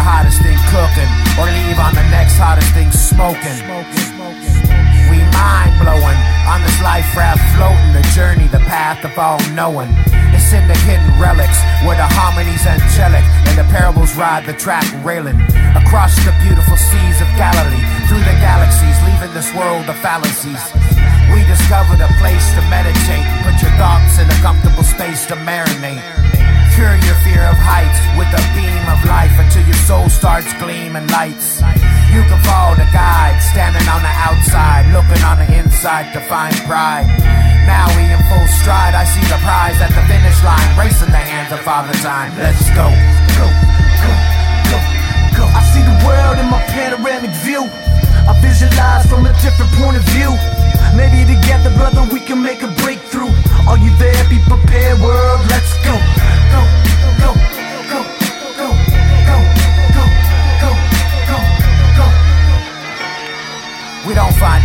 the 0.00 0.08
hottest 0.08 0.40
thing 0.40 0.56
cooking, 0.72 1.10
or 1.36 1.44
leave 1.44 1.76
on 1.76 1.92
the 1.92 2.06
next 2.08 2.40
hottest 2.40 2.72
thing 2.72 2.88
smoking. 2.88 3.52
We 5.12 5.20
mind 5.36 5.76
blowing 5.76 6.20
on 6.48 6.64
this 6.64 6.80
life 6.80 7.04
raft 7.12 7.44
floating, 7.52 7.92
the 7.92 8.00
journey, 8.16 8.48
the 8.48 8.64
path 8.64 9.04
of 9.04 9.12
all 9.20 9.36
knowing. 9.52 9.92
It's 10.32 10.56
in 10.56 10.64
the 10.64 10.78
hidden 10.88 11.12
relics 11.20 11.60
where 11.84 12.00
the 12.00 12.08
harmonies 12.16 12.64
angelic 12.64 13.20
and 13.44 13.60
the 13.60 13.68
parables 13.68 14.16
ride 14.16 14.48
the 14.48 14.56
track 14.56 14.88
railing 15.04 15.36
across 15.76 16.16
the 16.24 16.32
beautiful 16.40 16.80
seas 16.80 17.20
of 17.20 17.28
Galilee, 17.36 17.84
through 18.08 18.24
the 18.24 18.36
galaxies, 18.40 18.96
leaving 19.04 19.36
this 19.36 19.52
world 19.52 19.84
of 19.84 20.00
fallacies. 20.00 20.64
We 21.28 21.44
discovered 21.44 22.00
a 22.00 22.08
place 22.16 22.46
to 22.56 22.64
meditate, 22.72 23.28
put 23.44 23.60
your 23.60 23.74
thoughts 23.76 24.16
in 24.16 24.24
a 24.32 24.38
comfortable 24.40 24.86
space 24.86 25.28
to 25.28 25.36
marinate. 25.44 26.19
Cure 26.80 26.96
your 27.04 27.20
fear 27.20 27.44
of 27.44 27.60
heights 27.60 28.00
with 28.16 28.32
a 28.32 28.40
beam 28.56 28.80
of 28.88 29.04
life 29.04 29.36
until 29.36 29.60
your 29.68 29.76
soul 29.84 30.08
starts 30.08 30.48
gleaming 30.56 31.04
lights. 31.12 31.60
You 32.08 32.24
can 32.24 32.40
follow 32.40 32.72
the 32.72 32.88
guide, 32.88 33.36
standing 33.52 33.84
on 33.84 34.00
the 34.00 34.08
outside, 34.08 34.88
looking 34.88 35.20
on 35.20 35.44
the 35.44 35.48
inside 35.60 36.08
to 36.16 36.24
find 36.24 36.56
pride. 36.64 37.04
Now 37.68 37.84
we 37.92 38.08
in 38.08 38.16
full 38.32 38.48
stride, 38.64 38.96
I 38.96 39.04
see 39.04 39.20
the 39.28 39.36
prize 39.44 39.76
at 39.76 39.92
the 39.92 40.00
finish 40.08 40.40
line, 40.40 40.68
racing 40.80 41.12
the 41.12 41.20
hands 41.20 41.52
of 41.52 41.60
Father 41.68 41.92
Time. 42.00 42.32
Let's 42.40 42.64
go, 42.72 42.88
go, 43.36 43.44
go, 44.00 44.10
go, 44.72 44.78
go. 45.36 45.44
I 45.52 45.60
see 45.76 45.84
the 45.84 46.00
world 46.00 46.40
in 46.40 46.48
my 46.48 46.64
panoramic 46.72 47.36
view. 47.44 47.68
I 48.24 48.32
visualize 48.40 49.04
from 49.04 49.28
a 49.28 49.36
different 49.44 49.68
point 49.76 50.00
of 50.00 50.04
view. 50.16 50.32
Maybe 50.96 51.28
together, 51.28 51.68
brother, 51.76 51.89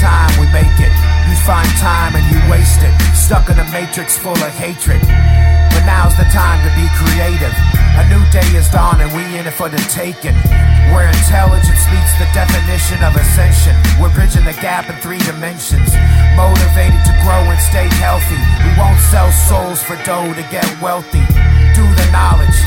time, 0.00 0.32
we 0.40 0.48
make 0.48 0.80
it. 0.80 0.92
You 1.28 1.36
find 1.44 1.68
time 1.76 2.16
and 2.16 2.24
you 2.32 2.40
waste 2.50 2.80
it. 2.80 2.90
Stuck 3.14 3.52
in 3.52 3.60
a 3.60 3.68
matrix 3.70 4.16
full 4.16 4.34
of 4.34 4.52
hatred. 4.56 5.00
But 5.70 5.84
now's 5.84 6.16
the 6.16 6.24
time 6.32 6.58
to 6.64 6.72
be 6.74 6.88
creative. 6.96 7.52
A 8.00 8.04
new 8.08 8.24
day 8.32 8.48
is 8.56 8.66
dawning, 8.72 9.12
we 9.12 9.22
in 9.36 9.46
it 9.46 9.52
for 9.52 9.68
the 9.68 9.78
taking. 9.92 10.34
Where 10.90 11.06
intelligence 11.06 11.84
meets 11.92 12.14
the 12.16 12.26
definition 12.32 13.04
of 13.04 13.14
ascension. 13.14 13.76
We're 14.00 14.12
bridging 14.16 14.48
the 14.48 14.56
gap 14.58 14.88
in 14.88 14.96
three 15.04 15.20
dimensions. 15.28 15.92
Motivated 16.34 17.04
to 17.04 17.14
grow 17.20 17.44
and 17.44 17.60
stay 17.60 17.86
healthy. 18.00 18.40
We 18.64 18.72
won't 18.80 18.98
sell 19.12 19.30
souls 19.30 19.84
for 19.84 20.00
dough 20.02 20.32
to 20.32 20.44
get 20.48 20.66
wealthy. 20.80 21.22
Do 21.76 21.84
the 21.84 22.08
knowledge, 22.10 22.58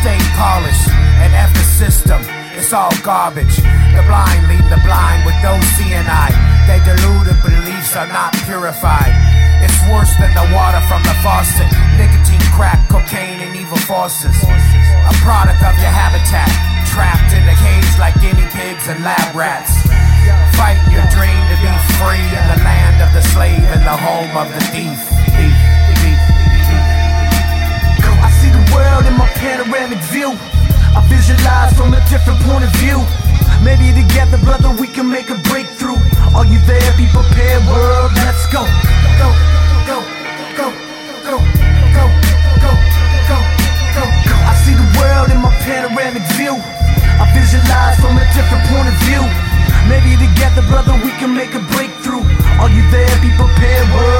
stay 0.00 0.18
polished, 0.38 0.88
and 1.20 1.34
F 1.34 1.52
the 1.52 1.66
system. 1.66 2.45
It's 2.56 2.72
all 2.72 2.90
garbage. 3.04 3.60
The 3.92 4.02
blind 4.08 4.48
lead 4.48 4.64
the 4.72 4.80
blind 4.80 5.28
with 5.28 5.36
no 5.44 5.60
seeing 5.76 6.08
eye. 6.08 6.32
They 6.64 6.80
deluded 6.88 7.36
beliefs 7.44 7.92
are 7.94 8.08
not 8.08 8.32
purified. 8.48 9.12
It's 9.60 9.76
worse 9.92 10.10
than 10.16 10.32
the 10.32 10.48
water 10.56 10.80
from 10.88 11.04
the 11.04 11.12
faucet. 11.20 11.68
Nicotine, 12.00 12.40
crack, 12.56 12.80
cocaine, 12.88 13.44
and 13.44 13.52
evil 13.54 13.76
forces. 13.84 14.34
A 14.40 15.14
product 15.20 15.60
of 15.68 15.76
your 15.76 15.92
habitat. 15.92 16.48
Trapped 16.88 17.36
in 17.36 17.44
a 17.44 17.56
cage 17.60 17.92
like 18.00 18.16
guinea 18.24 18.48
pigs 18.48 18.88
and 18.88 19.04
lab 19.04 19.36
rats. 19.36 19.76
Fight 20.56 20.80
your 20.88 21.04
dream 21.12 21.42
to 21.52 21.56
be 21.60 21.72
free 22.00 22.24
in 22.24 22.44
the 22.56 22.60
land 22.64 23.04
of 23.04 23.12
the 23.12 23.20
slave 23.36 23.68
and 23.68 23.84
the 23.84 23.96
home 24.00 24.32
of 24.32 24.48
the 24.48 24.64
thief. 24.72 24.96
from 31.76 31.92
a 31.92 32.00
different 32.08 32.40
point 32.48 32.64
of 32.64 32.72
view. 32.80 32.98
Maybe 33.60 33.92
together, 33.92 34.38
brother, 34.40 34.72
we 34.80 34.88
can 34.88 35.08
make 35.08 35.28
a 35.28 35.38
breakthrough. 35.52 36.00
Are 36.32 36.48
you 36.48 36.58
there? 36.64 36.90
Be 36.96 37.06
prepared, 37.12 37.62
world. 37.68 38.10
Let's 38.24 38.48
go. 38.48 38.64
Go, 39.20 39.28
go, 39.84 39.98
go, 40.56 40.68
go, 41.28 41.36
go, 41.92 42.04
go, 42.64 42.72
go, 43.28 43.38
go. 43.94 44.36
I 44.48 44.52
see 44.64 44.74
the 44.74 44.88
world 44.98 45.28
in 45.30 45.40
my 45.44 45.52
panoramic 45.68 46.24
view. 46.40 46.56
I 47.20 47.24
visualize 47.36 48.00
from 48.00 48.16
a 48.16 48.24
different 48.32 48.64
point 48.72 48.88
of 48.88 48.96
view. 49.04 49.22
Maybe 49.86 50.16
together, 50.16 50.62
brother, 50.66 50.96
we 51.04 51.12
can 51.20 51.36
make 51.36 51.54
a 51.54 51.62
breakthrough. 51.76 52.24
Are 52.58 52.72
you 52.72 52.82
there? 52.90 53.12
Be 53.20 53.30
prepared, 53.36 53.86
world. 53.94 54.15